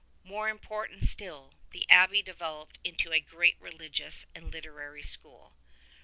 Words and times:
More 0.23 0.49
important 0.49 1.05
still, 1.05 1.53
the 1.69 1.87
abbey 1.87 2.23
developed 2.23 2.79
into 2.83 3.13
a 3.13 3.19
great 3.19 3.55
religious 3.61 4.25
and 4.33 4.51
literary 4.51 5.03
school. 5.03 5.53